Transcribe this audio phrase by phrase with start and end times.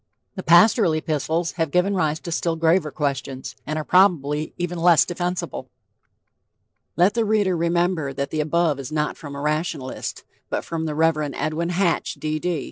[0.33, 5.69] The pastoral epistles...have given rise to still graver questions, and are probably even less defensible."
[6.95, 10.95] Let the reader remember that the above is not from a rationalist, but from the
[10.95, 11.35] Rev.
[11.35, 12.39] Edwin Hatch, D.
[12.39, 12.59] D.